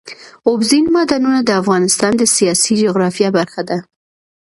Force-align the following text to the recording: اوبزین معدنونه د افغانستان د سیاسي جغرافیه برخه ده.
اوبزین 0.47 0.85
معدنونه 0.95 1.39
د 1.43 1.49
افغانستان 1.61 2.11
د 2.17 2.23
سیاسي 2.35 2.73
جغرافیه 2.83 3.29
برخه 3.37 3.61
ده. 3.69 3.77